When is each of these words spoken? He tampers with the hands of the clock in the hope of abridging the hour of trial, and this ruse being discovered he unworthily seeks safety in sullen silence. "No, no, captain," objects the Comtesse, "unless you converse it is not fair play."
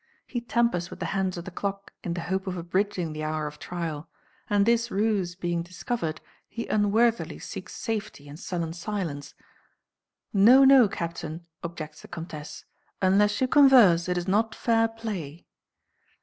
He 0.25 0.41
tampers 0.41 0.89
with 0.89 0.99
the 0.99 1.05
hands 1.13 1.37
of 1.37 1.45
the 1.45 1.51
clock 1.51 1.93
in 2.03 2.15
the 2.15 2.21
hope 2.21 2.47
of 2.47 2.57
abridging 2.57 3.13
the 3.13 3.23
hour 3.23 3.45
of 3.45 3.59
trial, 3.59 4.09
and 4.49 4.65
this 4.65 4.89
ruse 4.89 5.35
being 5.35 5.61
discovered 5.61 6.21
he 6.49 6.65
unworthily 6.65 7.37
seeks 7.37 7.75
safety 7.75 8.27
in 8.27 8.35
sullen 8.35 8.73
silence. 8.73 9.35
"No, 10.33 10.63
no, 10.63 10.87
captain," 10.89 11.45
objects 11.63 12.01
the 12.01 12.07
Comtesse, 12.07 12.65
"unless 12.99 13.39
you 13.41 13.47
converse 13.47 14.09
it 14.09 14.17
is 14.17 14.27
not 14.27 14.55
fair 14.55 14.87
play." 14.87 15.45